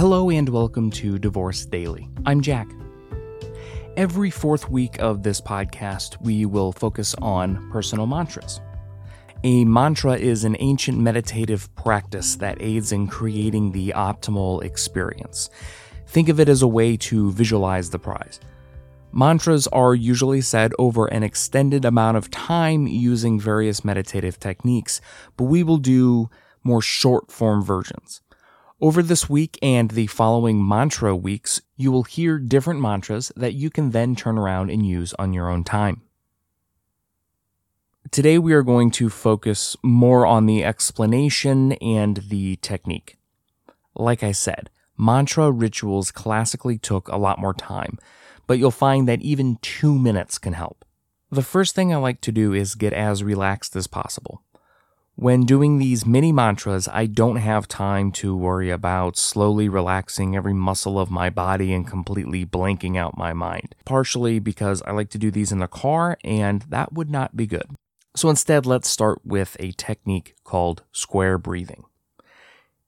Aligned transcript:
Hello 0.00 0.30
and 0.30 0.48
welcome 0.48 0.90
to 0.92 1.18
Divorce 1.18 1.66
Daily. 1.66 2.08
I'm 2.24 2.40
Jack. 2.40 2.70
Every 3.98 4.30
fourth 4.30 4.70
week 4.70 4.98
of 4.98 5.22
this 5.22 5.42
podcast, 5.42 6.18
we 6.22 6.46
will 6.46 6.72
focus 6.72 7.14
on 7.20 7.70
personal 7.70 8.06
mantras. 8.06 8.62
A 9.44 9.62
mantra 9.66 10.14
is 10.14 10.44
an 10.44 10.56
ancient 10.58 10.98
meditative 10.98 11.68
practice 11.74 12.36
that 12.36 12.62
aids 12.62 12.92
in 12.92 13.08
creating 13.08 13.72
the 13.72 13.92
optimal 13.94 14.64
experience. 14.64 15.50
Think 16.06 16.30
of 16.30 16.40
it 16.40 16.48
as 16.48 16.62
a 16.62 16.66
way 16.66 16.96
to 16.96 17.30
visualize 17.32 17.90
the 17.90 17.98
prize. 17.98 18.40
Mantras 19.12 19.66
are 19.66 19.94
usually 19.94 20.40
said 20.40 20.72
over 20.78 21.08
an 21.08 21.22
extended 21.22 21.84
amount 21.84 22.16
of 22.16 22.30
time 22.30 22.86
using 22.86 23.38
various 23.38 23.84
meditative 23.84 24.40
techniques, 24.40 25.02
but 25.36 25.44
we 25.44 25.62
will 25.62 25.76
do 25.76 26.30
more 26.64 26.80
short 26.80 27.30
form 27.30 27.62
versions. 27.62 28.22
Over 28.82 29.02
this 29.02 29.28
week 29.28 29.58
and 29.60 29.90
the 29.90 30.06
following 30.06 30.66
mantra 30.66 31.14
weeks, 31.14 31.60
you 31.76 31.92
will 31.92 32.04
hear 32.04 32.38
different 32.38 32.80
mantras 32.80 33.30
that 33.36 33.52
you 33.52 33.68
can 33.68 33.90
then 33.90 34.16
turn 34.16 34.38
around 34.38 34.70
and 34.70 34.86
use 34.86 35.12
on 35.18 35.34
your 35.34 35.50
own 35.50 35.64
time. 35.64 36.00
Today, 38.10 38.38
we 38.38 38.54
are 38.54 38.62
going 38.62 38.90
to 38.92 39.10
focus 39.10 39.76
more 39.82 40.24
on 40.24 40.46
the 40.46 40.64
explanation 40.64 41.72
and 41.72 42.16
the 42.30 42.56
technique. 42.56 43.18
Like 43.94 44.22
I 44.22 44.32
said, 44.32 44.70
mantra 44.96 45.50
rituals 45.50 46.10
classically 46.10 46.78
took 46.78 47.06
a 47.08 47.18
lot 47.18 47.38
more 47.38 47.52
time, 47.52 47.98
but 48.46 48.58
you'll 48.58 48.70
find 48.70 49.06
that 49.06 49.20
even 49.20 49.58
two 49.60 49.98
minutes 49.98 50.38
can 50.38 50.54
help. 50.54 50.86
The 51.30 51.42
first 51.42 51.74
thing 51.74 51.92
I 51.92 51.98
like 51.98 52.22
to 52.22 52.32
do 52.32 52.54
is 52.54 52.74
get 52.74 52.94
as 52.94 53.22
relaxed 53.22 53.76
as 53.76 53.86
possible. 53.86 54.42
When 55.16 55.44
doing 55.44 55.78
these 55.78 56.06
mini 56.06 56.32
mantras, 56.32 56.88
I 56.88 57.04
don't 57.04 57.36
have 57.36 57.68
time 57.68 58.10
to 58.12 58.34
worry 58.34 58.70
about 58.70 59.18
slowly 59.18 59.68
relaxing 59.68 60.34
every 60.34 60.54
muscle 60.54 60.98
of 60.98 61.10
my 61.10 61.28
body 61.28 61.74
and 61.74 61.86
completely 61.86 62.46
blanking 62.46 62.96
out 62.96 63.18
my 63.18 63.34
mind. 63.34 63.74
Partially 63.84 64.38
because 64.38 64.80
I 64.82 64.92
like 64.92 65.10
to 65.10 65.18
do 65.18 65.30
these 65.30 65.52
in 65.52 65.58
the 65.58 65.68
car, 65.68 66.16
and 66.24 66.62
that 66.70 66.94
would 66.94 67.10
not 67.10 67.36
be 67.36 67.46
good. 67.46 67.76
So 68.16 68.30
instead, 68.30 68.64
let's 68.64 68.88
start 68.88 69.20
with 69.24 69.56
a 69.60 69.72
technique 69.72 70.34
called 70.42 70.84
square 70.90 71.38
breathing. 71.38 71.84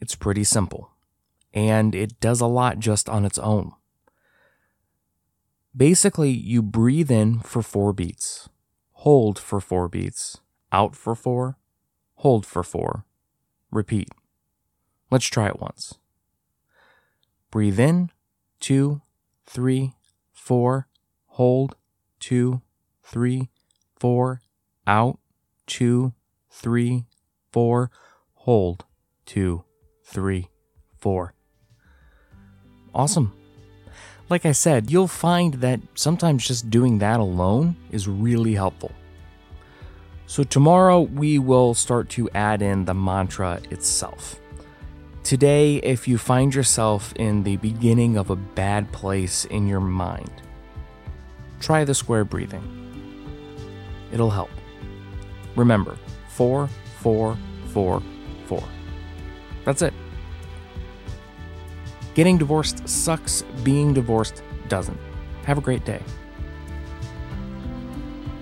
It's 0.00 0.14
pretty 0.14 0.44
simple, 0.44 0.92
and 1.52 1.94
it 1.94 2.20
does 2.20 2.40
a 2.40 2.46
lot 2.46 2.78
just 2.78 3.08
on 3.08 3.24
its 3.24 3.38
own. 3.38 3.72
Basically, 5.76 6.30
you 6.30 6.62
breathe 6.62 7.10
in 7.10 7.40
for 7.40 7.62
four 7.62 7.92
beats, 7.92 8.48
hold 8.92 9.38
for 9.38 9.60
four 9.60 9.88
beats, 9.88 10.40
out 10.72 10.96
for 10.96 11.14
four, 11.14 11.58
hold 12.20 12.44
for 12.44 12.62
four, 12.62 13.06
repeat. 13.70 14.10
Let's 15.10 15.24
try 15.24 15.48
it 15.48 15.58
once. 15.58 15.94
Breathe 17.50 17.80
in, 17.80 18.10
two, 18.60 19.00
three, 19.46 19.94
four, 20.30 20.86
hold, 21.28 21.76
two, 22.18 22.60
three, 23.02 23.48
four, 23.98 24.42
out, 24.86 25.18
two, 25.66 26.12
three, 26.50 27.06
four, 27.50 27.90
hold, 28.34 28.84
two, 29.24 29.64
three, 30.04 30.50
four. 30.98 31.32
Awesome. 32.94 33.32
Like 34.28 34.44
I 34.44 34.52
said, 34.52 34.90
you'll 34.90 35.08
find 35.08 35.54
that 35.54 35.80
sometimes 35.94 36.46
just 36.46 36.68
doing 36.68 36.98
that 36.98 37.18
alone 37.18 37.76
is 37.90 38.06
really 38.06 38.54
helpful. 38.54 38.92
So, 40.30 40.44
tomorrow 40.44 41.00
we 41.00 41.40
will 41.40 41.74
start 41.74 42.08
to 42.10 42.30
add 42.30 42.62
in 42.62 42.84
the 42.84 42.94
mantra 42.94 43.60
itself. 43.72 44.38
Today, 45.24 45.78
if 45.78 46.06
you 46.06 46.18
find 46.18 46.54
yourself 46.54 47.12
in 47.16 47.42
the 47.42 47.56
beginning 47.56 48.16
of 48.16 48.30
a 48.30 48.36
bad 48.36 48.92
place 48.92 49.44
in 49.46 49.66
your 49.66 49.80
mind, 49.80 50.30
try 51.58 51.82
the 51.82 51.96
square 51.96 52.24
breathing. 52.24 52.62
It'll 54.12 54.30
help. 54.30 54.50
Remember, 55.56 55.98
four, 56.28 56.68
four, 57.00 57.36
four, 57.72 58.00
four. 58.46 58.62
That's 59.64 59.82
it. 59.82 59.92
Getting 62.14 62.38
divorced 62.38 62.88
sucks, 62.88 63.42
being 63.64 63.92
divorced 63.92 64.44
doesn't. 64.68 65.00
Have 65.42 65.58
a 65.58 65.60
great 65.60 65.84
day. 65.84 66.00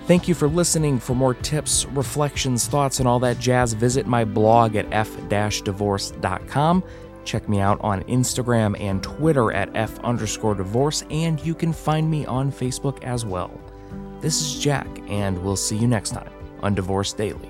Thank 0.09 0.27
you 0.27 0.33
for 0.33 0.47
listening. 0.47 0.97
For 0.97 1.15
more 1.15 1.35
tips, 1.35 1.85
reflections, 1.85 2.65
thoughts, 2.65 2.97
and 2.97 3.07
all 3.07 3.19
that 3.19 3.37
jazz, 3.37 3.73
visit 3.73 4.07
my 4.07 4.25
blog 4.25 4.75
at 4.75 4.91
f-divorce.com. 4.91 6.83
Check 7.25 7.47
me 7.47 7.59
out 7.59 7.79
on 7.81 8.01
Instagram 8.05 8.75
and 8.81 9.03
Twitter 9.03 9.51
at 9.51 9.69
f 9.75 9.99
underscore 9.99 10.55
divorce, 10.55 11.03
and 11.11 11.39
you 11.45 11.53
can 11.53 11.71
find 11.71 12.09
me 12.09 12.25
on 12.25 12.51
Facebook 12.51 13.03
as 13.03 13.23
well. 13.23 13.51
This 14.19 14.41
is 14.41 14.59
Jack, 14.59 14.87
and 15.09 15.37
we'll 15.43 15.55
see 15.55 15.77
you 15.77 15.87
next 15.87 16.09
time 16.09 16.31
on 16.63 16.73
Divorce 16.73 17.13
Daily. 17.13 17.47